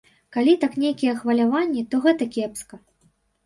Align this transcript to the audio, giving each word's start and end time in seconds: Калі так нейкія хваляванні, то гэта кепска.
Калі 0.37 0.55
так 0.63 0.73
нейкія 0.83 1.13
хваляванні, 1.21 1.87
то 1.95 2.03
гэта 2.09 2.31
кепска. 2.35 2.85